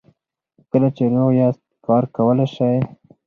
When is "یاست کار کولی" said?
1.39-2.47